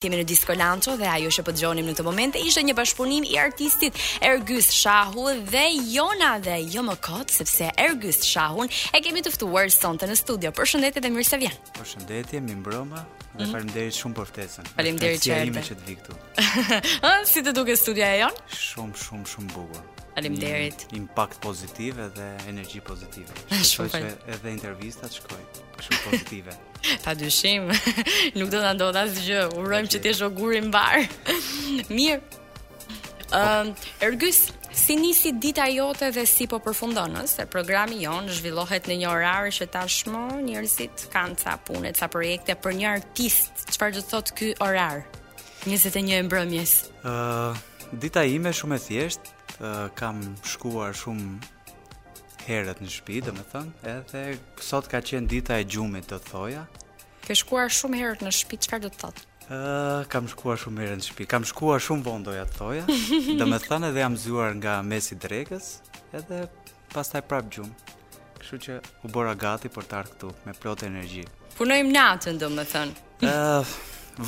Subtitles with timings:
[0.00, 3.24] Kemi në Disco Lancho dhe ajo që po dëgjonim në këtë moment ishte një bashkëpunim
[3.34, 9.20] i artistit Ergys Shahu dhe Jona dhe jo më kot sepse Ergys Shahun e kemi
[9.20, 10.54] të ftuar sonte në studio.
[10.56, 11.58] Përshëndetje dhe mirësevjen.
[11.76, 13.02] Përshëndetje, mi mbroma.
[13.04, 13.50] Mm -hmm.
[13.52, 14.72] Faleminderit shumë për ftesën.
[14.80, 16.16] Faleminderit që jemi që të vi këtu.
[16.16, 18.34] Ëh, ah, si të duket studia e jon?
[18.56, 19.84] Shumë, shumë, shumë bukur.
[20.16, 20.86] Faleminderit.
[20.96, 23.28] Impakt pozitiv edhe energji pozitive.
[23.72, 25.46] Shkoj që edhe intervistat shkojnë
[25.84, 26.52] shumë pozitive.
[27.04, 27.68] Pa dyshim,
[28.38, 31.02] nuk do të ndodhë asë gjë, urojmë që t'eshtë ogurin barë.
[31.94, 32.20] Mirë,
[33.36, 38.98] uh, Ergys, si nisi dita jote dhe si po përfundonës, se programi jonë zhvillohet në
[39.02, 44.04] një orarë që shmo njërësit kanë ca punet, ca projekte për një artist, qëfar do
[44.04, 45.04] të thotë kë orarë?
[45.68, 46.70] Njëzit e një e mbrëmjes.
[47.04, 47.52] Uh,
[48.00, 51.58] dita ime shumë e thjeshtë, uh, kam shkuar shumë
[52.50, 54.22] herët në shtëpi, domethënë, edhe
[54.66, 56.64] sot ka qenë dita e gjumit, do të thoja.
[57.26, 59.26] Ke shkuar shumë herët në shtëpi, çfarë do të thotë?
[59.50, 59.58] Ë,
[60.10, 61.26] kam shkuar shumë herë në shtëpi.
[61.30, 62.86] Kam shkuar shumë vonë doja të thoja.
[63.40, 65.70] domethënë edhe jam zyuar nga mesi drekës,
[66.22, 66.42] edhe
[66.94, 67.70] pastaj prap gjum.
[68.40, 71.24] Kështu që u bora gati për të ardhur këtu me plot energji.
[71.58, 73.08] Punojm natën, domethënë.
[73.30, 73.38] Ë,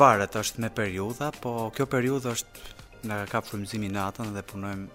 [0.03, 2.73] varet, është me periudha, po kjo periudhë është
[3.09, 4.87] nga ka frymëzimi natën dhe punojm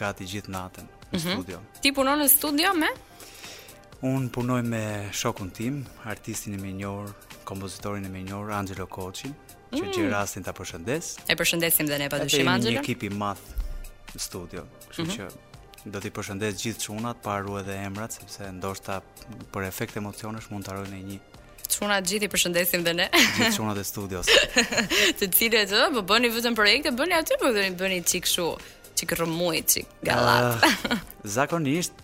[0.00, 1.32] gati gjithë natën në mhm.
[1.32, 1.60] studio.
[1.82, 2.88] Ti punon në studio me?
[4.04, 7.08] Un punoj me shokun tim, artistin e mënyor,
[7.48, 9.32] kompozitorin e mënyor Angelo Koçi,
[9.72, 9.90] që mm.
[9.90, 11.14] gjithë rastin ta përshëndes.
[11.26, 12.76] E përshëndesim dhe ne padyshim Angelo.
[12.78, 15.16] Ne një ekip i madh në studio, kështu mhm.
[15.16, 15.90] që mm -hmm.
[15.92, 19.00] do t'i përshëndes gjithë çunat, paru edhe emrat, sepse ndoshta
[19.52, 21.18] për efekt emocionesh mund të harojnë një
[21.74, 23.04] Çunat gjithë i përshëndesim dhe ne.
[23.36, 24.26] Gjithë çunat e studios.
[25.18, 27.48] të cilët ë, po bëni vetëm projekte, bëni aty po
[27.78, 28.46] bëni çik kështu
[28.98, 30.56] çik rrëmuj, çik gallat.
[30.64, 32.00] Uh, ah, zakonisht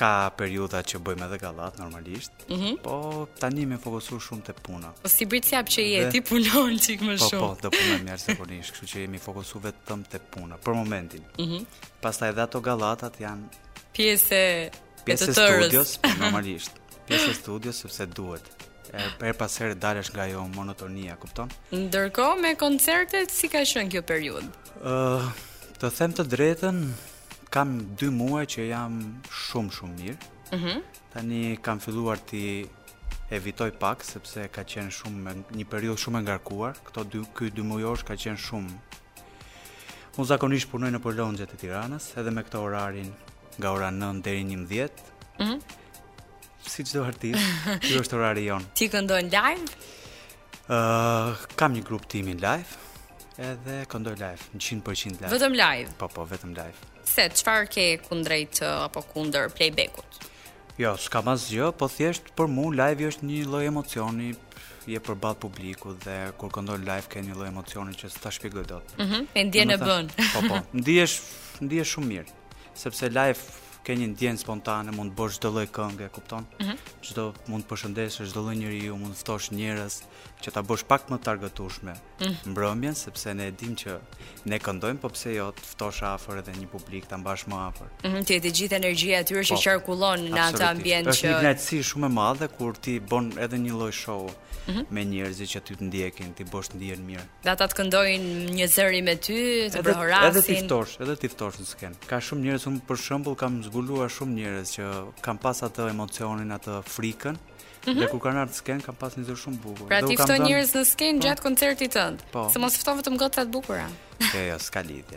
[0.00, 2.74] ka periudha që bëjmë edhe gallat normalisht, mm -hmm.
[2.84, 2.96] po
[3.40, 4.88] tani më fokusoj shumë te puna.
[5.02, 7.40] Po si bëj sipër që je ti punon çik më shumë.
[7.44, 11.24] Po po, do punoj më zakonisht kështu që jemi fokusuar vetëm te puna për momentin.
[11.44, 11.54] Mhm.
[11.54, 11.66] Mm
[12.04, 13.44] Pastaj edhe ato gallatat janë
[13.96, 14.32] pjesë
[15.12, 16.72] e të studios po, normalisht.
[17.08, 18.46] Pjesë e studios sepse duhet
[18.92, 21.48] e për pas herë dalësh nga ajo monotonia, kupton?
[21.72, 24.50] Ndërkohë me koncertet si ka qenë kjo periudhë?
[24.88, 26.76] Ëh, uh, Të them të drejtën,
[27.52, 28.94] kam 2 muaj që jam
[29.28, 30.28] shumë shumë mirë.
[30.56, 30.78] Mhm.
[31.12, 32.40] Tani kam filluar të
[33.36, 36.80] evitoj pak sepse ka qenë shumë një periudhë shumë e ngarkuar.
[36.88, 38.72] Kto dy ky dy muajosh ka qenë shumë.
[40.16, 43.12] Unë zakonisht punoj në Polonjet e Tiranës, edhe me këtë orarin
[43.58, 45.04] nga ora 9 deri në 11.
[45.42, 45.52] Mhm.
[45.52, 45.60] Uh
[46.66, 47.38] Si çdo artist,
[47.84, 48.64] ky është orari jon.
[48.74, 49.68] Ti këndon live?
[50.72, 52.85] Ëh, uh, kam një grup timi live
[53.42, 55.30] edhe këndoj live, 100% live.
[55.32, 55.92] Vetëm live?
[56.00, 56.88] Po, po, vetëm live.
[57.06, 60.22] Se, qëfar ke kundrejt apo kunder playbackut?
[60.80, 64.32] Jo, s'ka mas gjë, po thjesht për mu live është një loj emocioni,
[64.86, 68.54] je për balë publiku dhe kur këndoj live ke një loj emocioni që s'ta shpikë
[68.54, 68.96] dhe mhm, do të.
[69.00, 70.10] Mm -hmm, e ndje në bën.
[70.34, 70.64] Po, po,
[71.66, 72.32] ndje shumë mirë,
[72.86, 73.40] sepse live
[73.86, 76.44] ke një ndjenë spontane, mund të bësh çdo lloj këngë, e kupton?
[76.58, 76.78] Mhm.
[77.06, 77.48] Çdo mm -hmm.
[77.52, 79.94] mund të përshëndesë çdo lloj njeriu, mund të ftosh njerëz
[80.42, 82.50] që ta bësh pak më të argëtueshme mm -hmm.
[82.52, 83.90] mbrëmjen, sepse ne e dim që
[84.50, 87.88] ne këndojmë, po pse jo të ftosh afër edhe një publik ta mbash më afër.
[88.04, 88.24] Mm -hmm.
[88.26, 89.60] Ti e të gjithë energjia aty që po.
[89.66, 93.26] qarkullon po, në atë ambient që është një gjëtsi shumë e madhe kur ti bën
[93.44, 94.22] edhe një lloj show.
[94.24, 94.44] Mm -hmm.
[94.66, 94.84] -hmm.
[94.90, 97.24] me njerëzit që ty të ndjekin, ti bosh të ndjen mirë.
[97.44, 99.38] Dhe ata të këndojnë një zëri me ty,
[99.72, 100.32] të brohorasin.
[100.32, 101.94] Edhe ti ftosh, edhe ti ftosh në sken.
[102.08, 104.84] Ka shumë njerëz unë për shembull kam zbuluar shumë njerëz që
[105.26, 107.36] kanë pas atë emocionin, atë frikën.
[107.36, 108.00] Mm -hmm.
[108.02, 109.86] Dhe kur kanë ardhur sken, kanë pas një zyrë shumë bukur.
[109.88, 110.46] Pra ti fton dhan...
[110.46, 111.26] njerëz në sken po?
[111.26, 112.16] gjatë koncertit tënd.
[112.32, 112.48] Po.
[112.52, 113.88] Se mos fton vetëm gota të bukura.
[114.34, 115.16] Jo, jo, s'ka lidhje.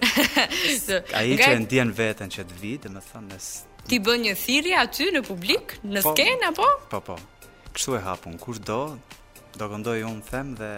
[1.19, 3.37] Ai që ndjen veten që të vi, domethënë,
[3.89, 6.67] ti bën një thirrje aty në publik, në po, skenë apo?
[6.91, 7.15] Po, po.
[7.73, 8.79] Kështu e hapun kushdo,
[9.59, 10.69] do këndoj unë them dhe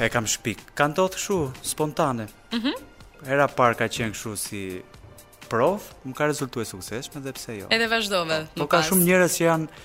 [0.06, 0.64] E kam shpik.
[0.78, 1.38] Ka ndodhur kështu
[1.76, 2.28] spontane.
[2.58, 2.74] Mhm.
[2.74, 2.92] Mm
[3.36, 4.64] Era parë ka qenë kështu si
[5.50, 7.68] prov, më ka rezultuar suksesshëm dhe pse jo.
[7.74, 8.40] Edhe vazhdove.
[8.56, 9.84] Po, po ka shumë njerëz që janë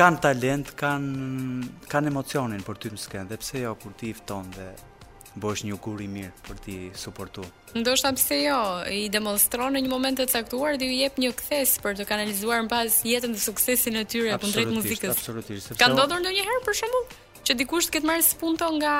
[0.00, 4.16] kanë talent, kanë kanë emocionin për ty në skenë, dhe pse jo kur ti i
[4.18, 4.68] fton dhe
[5.42, 7.44] bësh një kur i mirë për ti suportu.
[7.78, 8.58] Ndoshta pse jo,
[8.98, 12.64] i demonstron në një moment të caktuar dhe ju jep një kthes për të kanalizuar
[12.66, 15.14] në pas jetën dhe suksesin e tyre apo drejt muzikës.
[15.14, 15.76] Absolutisht, absolutisht.
[15.82, 17.08] Ka ndodhur ndonjëherë për shembull
[17.48, 18.94] që dikush të ketë marrë spunto nga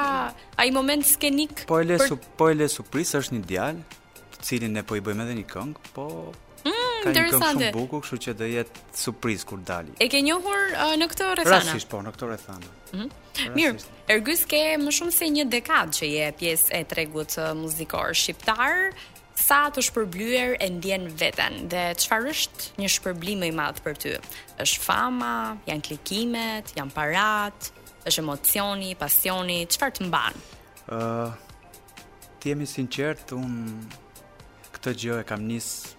[0.62, 1.64] ai moment skenik?
[1.70, 2.12] Po e le, për...
[2.14, 4.02] su, po e surprizë është një djalë,
[4.38, 6.08] të cilin ne po i bëjmë edhe një këngë, po
[7.04, 9.94] ka një këngë shumë buku, kështu që do jetë surprizë kur dali.
[10.02, 11.68] E ke njohur uh, në këtë rrethana?
[11.68, 12.72] Rastisht po, në këtë rrethana.
[12.92, 13.54] Mm -hmm.
[13.54, 13.84] Mirë,
[14.14, 18.74] Ergys ke më shumë se një dekadë që je pjesë e tregut uh, muzikor shqiptar,
[19.48, 23.94] sa të shpërblyer e ndjen veten dhe çfarë është një shpërblim më i madh për
[24.02, 24.12] ty?
[24.64, 25.34] Është fama,
[25.70, 27.58] janë klikimet, janë parat,
[28.08, 30.34] është emocioni, pasioni, çfarë të mban?
[30.34, 30.94] Ëh.
[30.96, 31.32] uh,
[32.40, 33.52] ti jemi sinqert, un
[34.74, 35.97] këtë gjë e kam nisë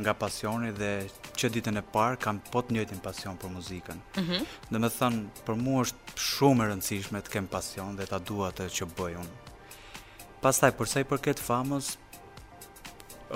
[0.00, 0.92] nga pasioni dhe
[1.38, 3.98] që ditën e parë kam po të njëjtin pasion për muzikën.
[4.18, 4.42] Mm -hmm.
[4.70, 8.50] Dhe me thënë, për mu është shumë e rëndësishme të kem pasion dhe ta dua
[8.50, 9.34] atë që bëj unë.
[10.42, 11.96] Pastaj, sa i përket famës,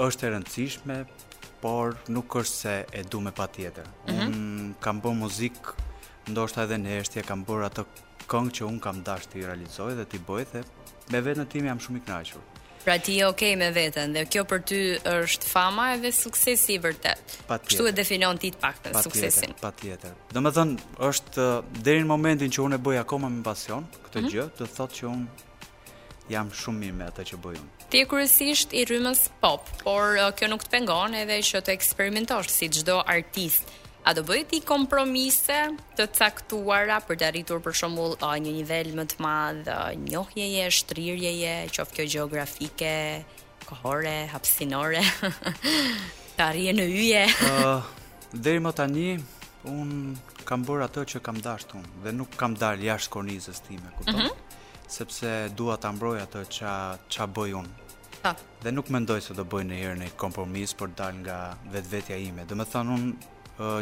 [0.06, 1.05] është e rëndësishme,
[1.60, 3.87] por nuk është se e du me pa tjetër.
[3.87, 4.26] Mm -hmm.
[4.28, 5.66] Unë kam bë muzikë,
[6.32, 7.84] ndoshta edhe në eshtje, kam bërë atë
[8.31, 10.60] këngë që unë kam dashur të realizoj dhe të bëj dhe
[11.12, 12.46] me vetë në tim jam shumë i knaqurë.
[12.84, 14.78] Pra ti je okay me veten dhe kjo për ty
[15.10, 17.34] është fama edhe suksesi i vërtet.
[17.48, 19.54] Kështu e definon ti të paktën pa suksesin.
[19.60, 20.14] Patjetër.
[20.36, 20.76] Domethën
[21.08, 24.34] është eh, deri në momentin që unë e bëj akoma me pasion këtë mm -hmm.
[24.34, 27.69] gjë, të thotë që unë jam shumë mirë me atë që bëj unë.
[27.90, 32.48] Ti kryesisht i rrymës pop, por eh, kjo nuk të pengon edhe që të eksperimentosh
[32.58, 33.66] si çdo artist
[34.08, 35.56] a do bëhet i kompromise
[35.99, 39.69] të caktuara për të arritur për shembull a një nivel më të madh
[40.06, 42.93] njohjeje, shtrirjeje, qoftë kjo gjeografike,
[43.69, 45.02] kohore, hapësinore,
[46.38, 47.26] të arrije në yje.
[47.50, 47.84] Ëh, uh,
[48.32, 49.06] deri më tani
[49.69, 49.93] un
[50.49, 54.22] kam bër atë që kam dashur un dhe nuk kam dal jashtë kornizës time, kupton?
[54.22, 54.58] Mm -hmm.
[54.88, 56.72] Sepse dua ta mbroj atë ç'a
[57.12, 57.69] ç'a bëj un.
[58.25, 58.32] Po.
[58.64, 61.38] Dhe nuk mendoj se do bëj ndonjëherë një kompromis për dalë nga
[61.72, 62.43] vetvetja ime.
[62.49, 63.05] thënë un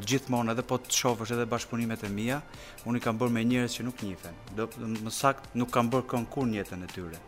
[0.04, 2.38] gjithmonë edhe po të shofësh edhe bashkëpunimet e mia,
[2.88, 4.38] unë i kam bërë me njerëz që nuk njihen.
[4.56, 4.68] Do
[5.04, 7.20] më sakt nuk kam bërë kënd kur në jetën e tyre.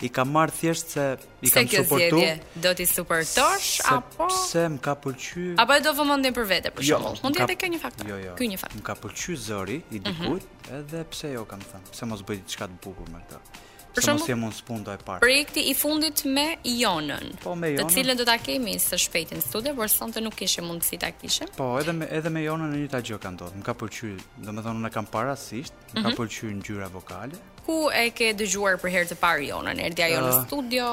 [0.00, 1.02] I kam marr thjesht se
[1.44, 2.20] i kam se suportu.
[2.22, 5.56] Zjedje, do ti suportosh apo se më ka pëlqyer?
[5.60, 7.24] Apo do vëmendim për vete për jo, shkak.
[7.26, 8.08] Mund të jetë kjo një faktor.
[8.12, 8.36] Jo, jo.
[8.38, 8.80] Ky një faktor.
[8.80, 10.78] Më ka pëlqyer zëri i dikujt, mhm.
[10.78, 11.90] edhe pse jo kam thënë.
[11.92, 13.66] Pse mos bëj diçka të bukur me këtë.
[13.94, 17.32] Për shembull, si mund spunda Projekti i fundit me Jonën.
[17.42, 17.80] Po me Jonën.
[17.88, 21.10] Të cilën do ta kemi së shpejti në studio, por sonte nuk kishe mundësi ta
[21.12, 21.48] kishe.
[21.56, 23.58] Po, edhe me edhe me Jonën në një tagjë ka ndodhur.
[23.60, 25.96] Më ka pëlqyer, domethënë unë e kam parasisht, mm -hmm.
[25.96, 26.20] më ka mhm.
[26.20, 27.34] pëlqyer ngjyra vokale.
[27.66, 29.76] Ku e ke dëgjuar për herë të parë Jonën?
[29.86, 30.86] Erdhi ajo uh, në studio?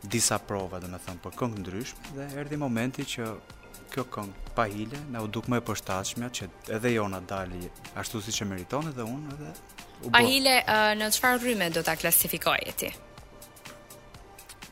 [0.02, 3.26] disa prova dhe me thëmë për këngë ndryshme dhe erdi momenti që
[3.92, 7.68] kjo këngë pa hile në u duk me e përstashmja që edhe jona dali
[8.00, 10.14] ashtu si që meritone dhe unë edhe u bo.
[10.14, 12.90] Pa hile uh, në qëfar rrime do të klasifikoj e ti?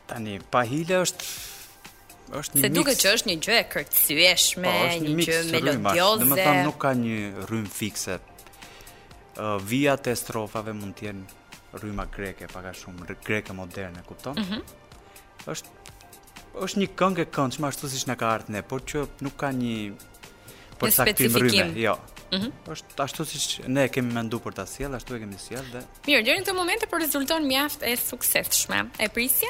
[0.09, 1.29] Tani, pa hile është
[2.39, 6.19] është një Se duke që është një gjë e kërcyeshme, po, një, një gjë melodioze.
[6.21, 8.17] Dhe më thëmë, nuk ka një rrymë fikse.
[9.39, 14.37] Uh, vijat e strofave mund tjenë rryma greke, paka shumë greke moderne, kupton?
[14.37, 14.88] Mhm
[15.47, 15.77] është
[16.65, 19.51] është një këngë e këndshme ashtu siç na ka ardhur ne, por që nuk ka
[19.55, 19.75] një
[20.81, 21.75] përcaktim rrymë.
[21.79, 21.93] Jo.
[22.29, 22.51] Mm -hmm.
[22.73, 23.45] është ashtu siç
[23.77, 26.53] ne kemi menduar për ta sjell, ashtu e kemi sjell dhe Mirë, deri në këtë
[26.59, 28.79] moment e po rezulton mjaft e suksesshme.
[28.99, 29.47] E prisje?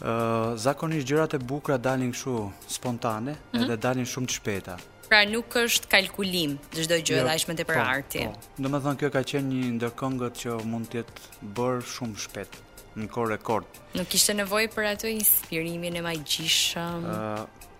[0.00, 3.64] Ë, uh, zakonisht gjërat e bukura dalin kështu spontane, mm -hmm.
[3.64, 4.74] edhe dalin shumë të shpejta.
[5.08, 8.20] Pra nuk është kalkulim çdo gjë, jo, dashmë te për po, arti.
[8.26, 8.32] Po.
[8.62, 11.16] Domethënë kjo ka qenë një ndërkëngët që mund të jetë
[11.56, 12.52] bër shumë shpejt
[13.00, 13.66] në kohë rekord.
[13.98, 17.06] Nuk kishte nevojë për atë inspirimin e magjishëm.
[17.12, 17.70] Ëh,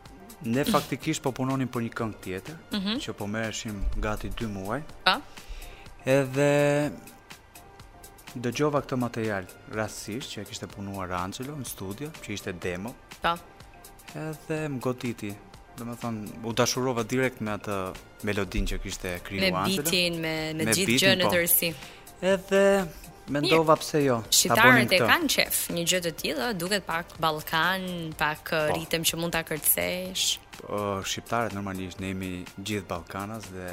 [0.53, 2.99] ne faktikisht po punonin për një këngë tjetër, mhm.
[3.05, 4.83] që po merreshim gati 2 muaj.
[5.07, 5.17] Po.
[6.07, 6.51] Edhe
[8.37, 12.93] dëgjova këtë material rastësisht që e kishte punuar Angelo në studio, që ishte demo.
[13.23, 13.35] Po.
[14.13, 15.33] Edhe më goditi.
[15.77, 17.75] Domethënë, u dashurova direkt me atë
[18.25, 19.89] melodin që kishte krijuar Angelo.
[19.89, 21.35] Me bitin, me me, me gjithë gjën në po.
[21.37, 21.69] tërësi.
[22.33, 22.63] Edhe
[23.29, 24.21] Mendova pse jo.
[24.31, 27.87] Shitaret e kanë qef, një gjë të tillë duket pak ballkan,
[28.21, 28.61] pak po.
[28.71, 30.37] Uh, ritëm që mund ta kërcesh.
[30.61, 33.69] Po, shqiptarët normalisht ne jemi gjithë ballkanas dhe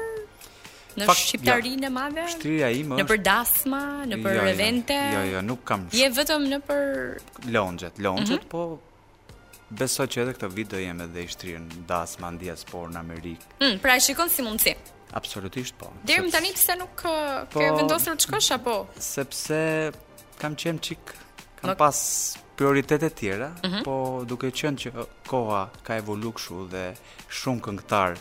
[1.01, 1.93] Në shqiptarinë ja.
[1.95, 2.27] madhe?
[2.35, 3.01] Shtria ime është.
[3.05, 4.99] Në për dasma, në jo, për ja, jo, evente.
[5.01, 5.87] Jo, ja, jo, ja, nuk kam.
[5.95, 6.87] Je vetëm në për
[7.55, 8.47] lounge, lounge, mm -hmm.
[8.51, 8.65] po
[9.71, 13.01] besoj që edhe këtë vit do jem edhe i shtrirë në dasma në diaspor në
[13.05, 13.51] Amerikë.
[13.63, 14.75] Hm, pra e shikon si mundësi?
[15.19, 15.89] Absolutisht po.
[16.07, 17.13] Deri më tani pëse nuk uh,
[17.51, 18.77] po, ke po, vendosur të shkosh apo?
[19.03, 19.61] Sepse
[20.41, 21.15] kam qenë qik,
[21.61, 21.81] kam Lok.
[21.83, 22.01] pas
[22.61, 23.85] prioritetet tjera, mm -hmm.
[23.85, 26.85] po duke qenë që koha ka evolu këshu dhe
[27.41, 28.17] shumë këngëtarë,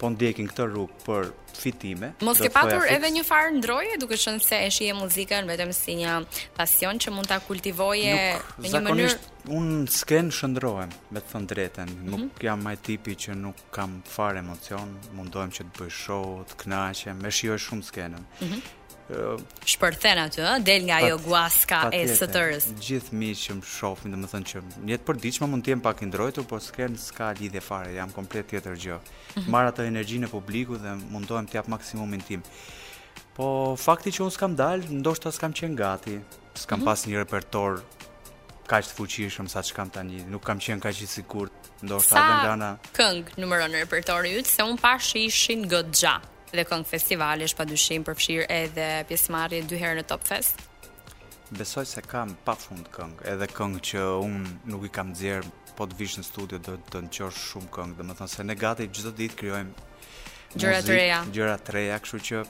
[0.00, 2.08] po ndjekin këtë rrugë për fitime.
[2.26, 5.94] Mos ke patur edhe një farë ndroje duke qenë se e shije muzikën vetëm si
[6.00, 6.14] një
[6.56, 8.14] pasion që mund ta kultivoje
[8.58, 9.16] në një mënyrë.
[9.58, 12.22] Un sken shndrohem, me të thënë drejtën, mm -hmm.
[12.30, 16.54] nuk jam ai tipi që nuk kam fare emocion, mundohem që të bëj show, të
[16.64, 18.22] kënaqem, e shijoj shumë skenën.
[18.40, 18.60] Mm -hmm
[19.68, 24.48] shpërthen aty ëh del nga ajo guaska e sotërs gjithë miq që më shohin domethënë
[24.50, 27.92] që në jetë përditshme mund të jem pak i ndrojtur por s'ken s'ka lidhje fare
[27.98, 29.50] jam komplet tjetër gjë mhm.
[29.52, 32.46] marr atë energjinë e publikut dhe mundohem të jap maksimumin tim
[33.36, 36.16] po fakti që unë s'kam dal ndoshta s'kam qen gati
[36.56, 36.88] s'kam mhm.
[36.88, 37.82] pas një repertor
[38.70, 41.52] kaq të fuqishëm sa ç'kam tani nuk kam qen kaq i sigurt
[41.84, 46.22] ndoshta edhe nga ana këngë numëron repertori yt se un pashë ishin goxha
[46.58, 50.62] dhe këngë festivali është pa dyshim përfshirë edhe pjesmarje dy herë në Top Fest?
[51.54, 55.86] Besoj se kam pa fund këngë, edhe këngë që unë nuk i kam dzirë, po
[55.90, 58.56] të vishë në studio dhe të në qërë shumë këngë, dhe më thonë se ne
[58.58, 59.88] gati gjithë ditë kryojmë
[60.54, 61.18] Gjëra të reja.
[61.34, 62.42] Gjëra të reja, kështu që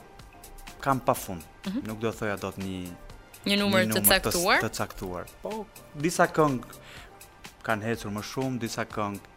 [0.85, 1.41] kam pa fund.
[1.65, 1.87] Mm -hmm.
[1.89, 2.93] Nuk do thoja do të një
[3.49, 4.59] një numër, të caktuar.
[4.63, 5.25] Të, të caktuar.
[5.41, 6.69] Po disa këngë
[7.65, 9.34] kanë hecur më shumë, disa këngë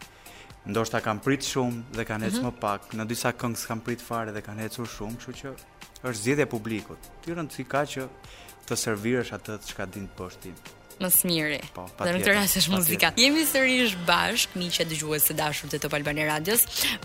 [0.69, 2.57] ndoshta kam prit shumë dhe kanë ecur mm -hmm.
[2.57, 2.95] më pak.
[2.99, 5.53] Në disa këngë s'kam prit fare dhe kanë ecur shumë, kështu që
[6.09, 7.01] është zgjedhja e publikut.
[7.25, 8.03] Ti si ka që
[8.69, 10.53] të servirësh atë çka din të bësh ti.
[11.01, 11.61] Më smiri.
[11.75, 13.09] Po, dhe në këtë rast është muzika.
[13.17, 16.61] Jemi sërish bashkë, miqë dëgjues të dashur të Top Albani Radios.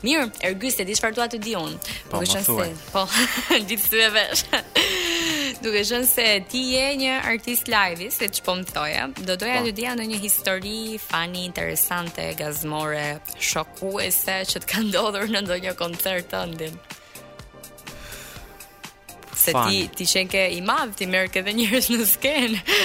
[0.05, 1.77] Mirë, Ergys, e di çfarë dua të di unë.
[2.09, 3.01] Po, më po,
[3.69, 4.41] gjithë të vesh
[5.63, 9.69] duke qenë se ti je një artist live, se ç'po më thoja, do doja po.
[9.69, 15.75] të dija në një histori fani interesante, gazmore, shokuese që të ka ndodhur në ndonjë
[15.79, 16.75] koncert tëndin.
[19.43, 19.87] Se Fani.
[19.91, 22.77] ti ti qenë ke i madh, ti merr dhe njerëz në skenë.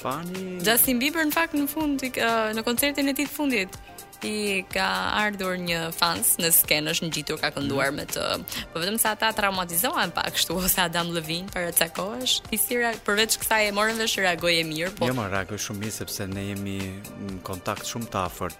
[0.00, 0.46] Fani.
[0.66, 3.76] Justin Bieber në fakt në fund në koncertin e ditë të fundit.
[4.20, 8.24] Krispi ka ardhur një fans në skenë, është ngjitur gjitur ka kënduar me të...
[8.72, 12.78] Po vetëm sa ta traumatizohen pak kështu, ose Adam Levine për e cako është, si
[13.04, 15.06] përveç kësa e morën dhe shë e mirë, po...
[15.08, 16.76] Jo, më reagojë shumë mirë, sepse ne jemi
[17.24, 18.58] në kontakt shumë të afërt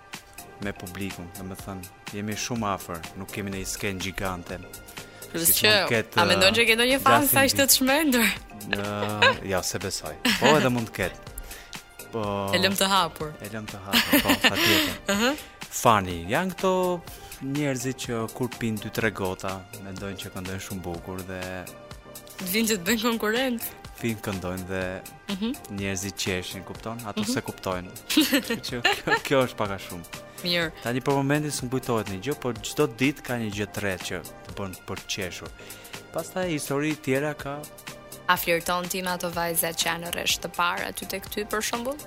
[0.64, 4.60] me publikum, dhe me thënë, jemi shumë afërt, nuk kemi në i skenë gjigante.
[5.30, 8.32] Përveç që, që a me ndonë që këndo një fans, sa ishte të shmendur?
[9.48, 11.29] Ja, se besoj, po edhe mund të ketë
[12.12, 12.26] po.
[12.54, 13.34] E lëm të hapur.
[13.44, 14.94] E lëm të hapur, po, patjetër.
[15.12, 15.44] Ëh.
[15.80, 16.70] Fani, janë këto
[17.46, 19.52] njerëzit që kur pin 2-3 gota,
[19.86, 21.38] mendojnë që këndojnë shumë bukur dhe
[22.50, 23.68] vinë që të bëjnë konkurrent.
[24.00, 24.80] Vinë këndojnë dhe
[25.36, 25.52] mhm.
[25.78, 26.98] njerëzit qeshin, kupton?
[27.06, 27.30] Ato mhm.
[27.30, 27.94] se kuptojnë.
[28.10, 28.80] Që
[29.28, 30.24] kjo është pak a shumë.
[30.40, 30.70] Mirë.
[30.82, 34.20] Tani për momentin s'm bujtohet një gjë, por çdo ditë ka një gjë tjetër që
[34.48, 35.56] të bën për të qeshur.
[36.14, 37.58] Pastaj histori tjera ka
[38.30, 41.64] A flirton ti me ato vajzat që janë rresht të parë aty tek ty për
[41.70, 42.00] shembull?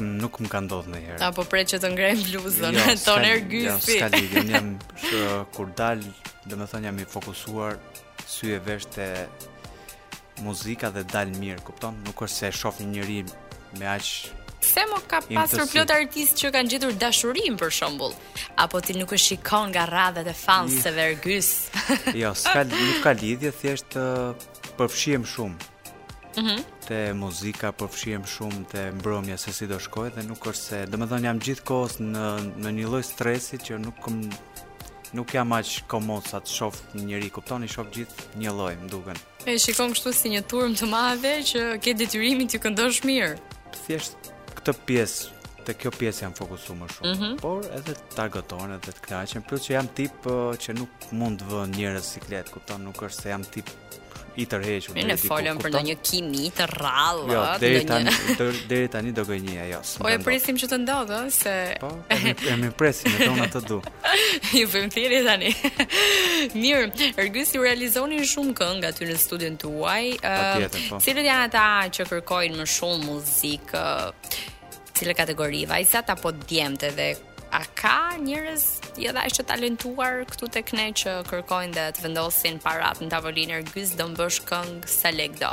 [0.00, 1.20] nuk më ka ndodhur ndonjëherë.
[1.26, 3.66] Apo pret që të ngrej bluzën, jo, ton ergyspi.
[3.68, 4.70] Jo, ska lidhje, un jam
[5.02, 5.20] shë,
[5.54, 6.00] kur dal,
[6.48, 7.76] domethënë jam i fokusuar
[8.24, 9.06] sy e vesh te
[10.46, 12.00] muzika dhe dal mirë, kupton?
[12.06, 13.34] Nuk është se e shoh një njerëz
[13.78, 14.08] me aq
[14.60, 18.12] Se mo ka pasur plot artist që kanë gjithur dashurim për shumbull
[18.60, 23.52] Apo ti nuk e shikon nga radhët e fansë të Jo, s'ka nuk ka lidhje,
[23.60, 24.32] thjesht uh,
[24.76, 25.70] përfshiem shumë
[26.38, 30.82] mm Te muzika përfshiem shumë te mbrëmja se si do shkoj Dhe nuk është se,
[30.90, 32.24] dhe më dhënë jam gjithë kohës në,
[32.66, 34.10] në një loj stresi Që nuk
[35.16, 39.16] nuk jam aq komod sa të shoh njëri, kuptoni, shoh gjithë një lloj, më duken.
[39.42, 43.32] E shikon kështu si një turm të madhe që ke detyrimin të këndosh mirë.
[43.74, 44.30] Thjesht
[44.70, 45.36] këtë pjesë,
[45.66, 47.36] të kjo pjesë jam fokusuar më shumë, mm -hmm.
[47.42, 51.40] por edhe të targetohen edhe të kënaqen, plus që jam tip uh, që nuk mund
[51.42, 53.68] të vënë njerëz siklet, kupton, nuk është se jam tip
[54.38, 54.94] i tërhequr.
[55.06, 58.10] Ne folëm për ndonjë kimi të rrallë, jo, deri tani
[58.70, 59.80] deri tani do gënjej ajo.
[60.04, 61.90] Po e presim që të ndodhë, se po
[62.46, 63.80] e më presim me tonë të du.
[64.60, 65.50] Ju vëm thirrje tani.
[66.62, 66.84] Mirë,
[67.18, 70.04] Ergysi ju realizonin shumë këngë aty në studion tuaj.
[70.88, 71.00] Po.
[71.02, 71.66] Cilat janë ata
[71.98, 73.84] që kërkojnë më shumë muzikë?
[75.00, 77.06] cilë kategori, vajzat apo djemte dhe
[77.56, 78.62] a ka njerëz
[79.04, 83.62] jo dash të talentuar këtu tek ne që kërkojnë dhe të vendosin parat në tavolinë
[83.72, 85.50] gjys do mbush këngë sa lek do.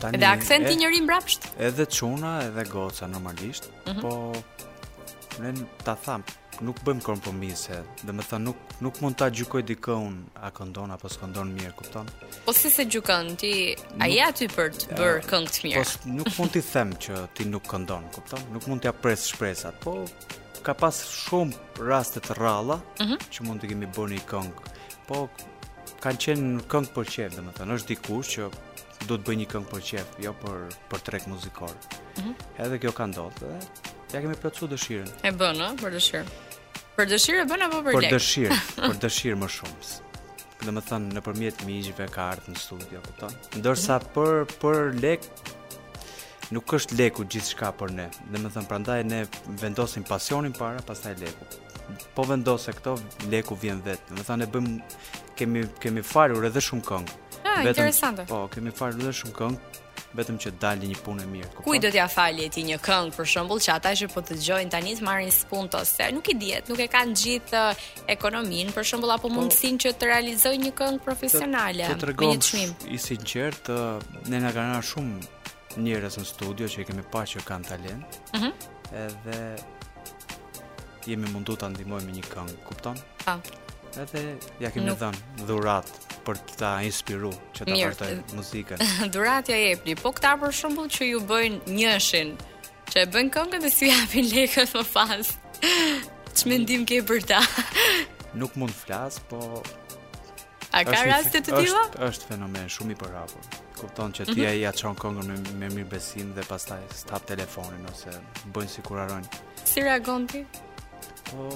[0.00, 1.50] Tani, edhe aksenti njëri mbrapsht?
[1.60, 4.00] Edhe çuna, edhe goca normalisht, mm -hmm.
[4.00, 5.52] po ne
[5.84, 6.24] ta tham,
[6.64, 11.08] nuk bëjmë kompromise, dhe më thënë nuk, nuk mund ta gjukoj dikon a këndon apo
[11.10, 12.08] s'këndon mirë, kupton?
[12.44, 13.50] Po si se gjukon, ti
[14.00, 15.82] a ja ty për të bërë uh, këngë të mirë?
[15.82, 18.44] Po nuk mund t'i them që ti nuk këndon, kupton?
[18.54, 19.96] Nuk mund ja presë shpresat, po
[20.66, 23.14] ka pas shumë rastet ralla uh mhm.
[23.14, 23.28] -huh.
[23.32, 24.72] që mund të kemi bërë një këngë,
[25.08, 25.28] po
[26.04, 28.50] kanë qenë në këngë për qefë, dhe më thënë, është dikush që
[29.08, 31.72] do të bëj një këngë për qef, jo për për trek muzikor.
[32.16, 32.34] Mm -hmm.
[32.64, 33.56] Edhe kjo ka ndodhur.
[34.12, 35.08] Ja kemi plotsu dëshirën.
[35.24, 36.26] E bën, ëh, për dëshirën.
[37.00, 38.10] Për dëshirë bën apo për lek?
[38.12, 39.86] Për dëshirë, për dëshirë më shumë.
[40.66, 43.32] Do më thënë nëpërmjet miqve ka ardhur në studio, kupton?
[43.56, 44.10] Ndërsa mhm.
[44.12, 45.24] për për lek
[46.52, 48.06] nuk është leku gjithçka për ne.
[48.34, 49.22] Do të thënë prandaj ne
[49.62, 51.48] vendosim pasionin para, pastaj leku.
[52.18, 52.98] Po vendose këto,
[53.32, 54.10] leku vjen vetë.
[54.10, 54.68] Do të thënë ne bëm
[55.40, 57.16] kemi kemi falur edhe shumë këngë.
[57.48, 58.28] Ah, interesantë.
[58.28, 59.78] Po, kemi falur edhe shumë këngë,
[60.18, 61.50] vetëm që dalë një punë mirë.
[61.64, 64.70] Kuj do t'ja falje ti një këngë për shembull që ata që po të dëgjojnë
[64.74, 67.72] tani të marrin spunt ose nuk i diet, nuk e kanë gjithë uh,
[68.16, 71.84] ekonominë për shembull apo po, mundsinë që të realizojnë një këngë profesionale.
[71.86, 72.40] Të, të tregom
[72.90, 73.76] i sinqert, uh,
[74.32, 75.14] ne na kanë shumë
[75.84, 78.08] njerëz në studio që i kemi pa që kanë talent.
[78.34, 78.40] Ëh.
[78.40, 78.50] Mhm.
[79.06, 79.38] Edhe
[81.06, 82.98] jemi mundu ta ndihmojmë një këngë, kupton?
[83.22, 83.34] Po.
[84.02, 84.18] Edhe
[84.62, 85.88] ja kemi dhënë dhurat
[86.24, 88.84] për të ta inspiru që ta vërtoj muzikën.
[89.14, 92.32] Duratja e epli, po këta për shumë që ju bëjnë njëshin,
[92.92, 95.32] që e bëjnë këngën dhe si japin lekët më pas,
[96.36, 97.40] që mendim ke për ta?
[98.40, 99.60] Nuk mund flas, po...
[100.70, 101.80] A ka rast të tila?
[101.88, 103.48] Është, është fenomen, shumë i rapur.
[103.80, 107.82] Kupton që ti e ja qonë këngën me, me mirë besim dhe pastaj stap telefonin
[107.90, 108.14] ose
[108.54, 109.42] bëjnë si kurarojnë.
[109.66, 110.44] Si reagon ti?
[111.32, 111.48] Po,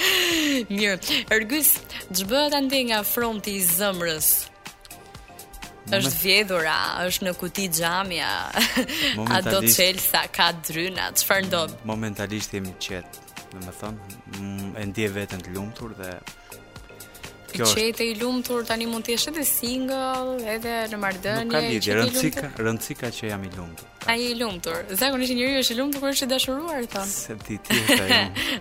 [0.73, 0.99] Mirë,
[1.37, 1.71] Ergys,
[2.11, 4.33] ç'bëhet anti nga fronti i zëmrës?
[5.93, 6.73] është vjedhura,
[7.09, 8.29] është në kuti xhamia.
[9.35, 11.75] A do të çel sa ka dryna, çfarë ndodh?
[11.91, 13.19] Momentalisht jemi qet,
[13.51, 14.13] domethënë,
[14.79, 16.15] e ndiej veten të lumtur dhe
[17.53, 17.85] kjo është.
[17.89, 21.47] Qete i lumtur tani mund të jesh edhe single, edhe në marrëdhënie.
[21.49, 23.91] Nuk ka lidhje, rëndësika, rëndësika që jam i lumtur.
[24.11, 24.79] Ai i lumtur.
[24.99, 27.07] Zakonisht njeriu është i lumtur kur është i dashuruar, thon.
[27.09, 28.01] Se ti ti je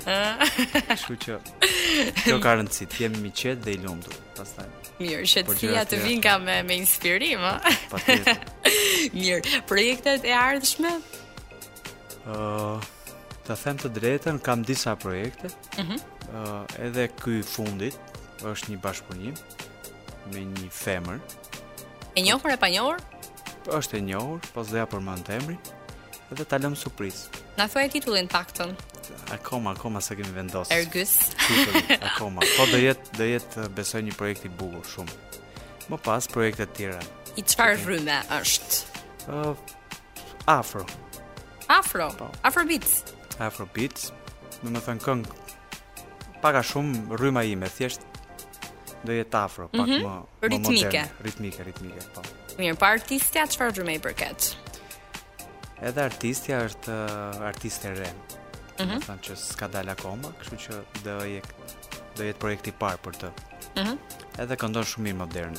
[0.08, 0.52] ai.
[1.04, 1.18] që
[2.22, 4.14] kjo ka rëndësi, ti je i dhe i lumtur.
[4.38, 4.70] Pastaj
[5.02, 7.56] Mirë, shëtësia të vinë ka me, me inspirim, o?
[7.90, 8.34] Po, po,
[9.18, 10.92] Mirë, projektet e ardhshme?
[12.30, 12.78] Uh,
[13.48, 16.04] të them të drejten, kam disa projekte, uh -huh.
[16.28, 17.98] uh, edhe këj fundit,
[18.50, 19.36] është një bashkëpunim
[20.34, 21.20] me një femër.
[22.16, 23.02] E njohur apo pa njohur?
[23.72, 25.60] Është e njohur, pas po doja për mënt emrin
[26.32, 27.42] dhe ta lëm surprizë.
[27.60, 28.70] Na thuaj titullin paktën.
[29.36, 30.72] Akoma, akoma sa kemi vendosur.
[30.72, 31.18] Ergus.
[32.14, 32.40] akoma.
[32.56, 35.18] Po do jetë, do jetë besoj një projekt i bukur shumë.
[35.92, 37.02] Më pas projekte të tjera.
[37.36, 39.04] I çfarë rrymë është?
[39.28, 39.60] Uh,
[40.50, 40.86] afro.
[41.72, 42.08] Afro.
[42.20, 42.30] Po.
[42.48, 43.02] Afro beats.
[43.44, 44.12] Afro beats.
[44.64, 46.64] Do të thënë këngë.
[46.64, 48.08] shumë ime, thjesht
[49.04, 50.04] do jetë afro, pak mm -hmm.
[50.04, 50.86] më më ritmike.
[51.02, 52.22] Modern, ritmike, ritmike, po.
[52.58, 54.46] Mirë, pa artistja çfarë dëmë për këtë?
[55.90, 58.12] Edhe artistja është uh, artiste re.
[58.80, 59.00] Mm -hmm.
[59.08, 60.72] Do që s'ka dalë akoma, kështu që
[61.06, 61.54] do jetë
[62.18, 63.30] do jetë projekt i parë për të.
[63.78, 63.98] Mm
[64.42, 65.56] Edhe këndon shumë mirë modern.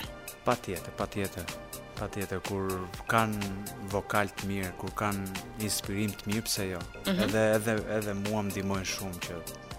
[0.45, 1.68] Pa tjetë, pa tjetë
[1.99, 2.71] pa tjetër, kur
[3.11, 3.49] kanë
[3.93, 5.25] vokal të mirë, kur kanë
[5.65, 6.79] inspirim të mirë, pse jo?
[6.79, 7.23] Mm -hmm.
[7.25, 9.35] Edhe, edhe, edhe mua më dimojnë shumë që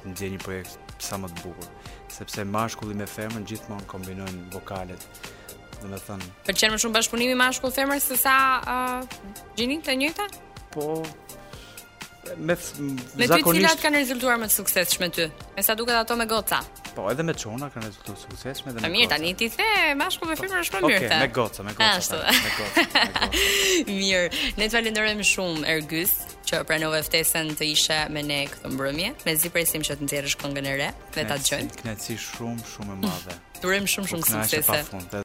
[0.08, 0.78] në gjë një projekt
[1.08, 1.68] sa më të bukur,
[2.18, 5.02] sepse mashkulli me femën gjithmonë kombinojnë vokalet.
[5.80, 6.26] Dhe me thënë...
[6.48, 8.36] Për qenë më shumë bashkëpunimi mashkull femër se sa
[8.74, 9.02] uh,
[9.58, 10.26] gjinin të njëta?
[10.74, 10.82] Po,
[12.46, 13.16] me, me zakonisht...
[13.20, 15.24] Me ty cilat kanë rezultuar më të sukses shme ty?
[15.56, 16.60] Me sa duket ato me goca?
[16.96, 18.90] Po, edhe me çona kanë rezultuar suksesme dhe me.
[18.92, 20.98] Mirë, tani ti the, bashkë me filmin e shkruar mirë.
[20.98, 21.90] Okej, me goca, me goca.
[21.98, 22.18] Ashtu.
[22.26, 23.28] Me goca.
[24.00, 26.14] Mirë, ne ju falenderojmë shumë Ergys
[26.50, 29.12] që pranove ftesën të ishe me ne këtë mbrëmje.
[29.28, 31.78] Me zi presim që të nxjerrësh këngën e re, dhe ta dëgjojmë.
[31.84, 33.38] Kënaqësi shumë, shumë e madhe.
[33.60, 35.12] Durim shumë shumë suksese.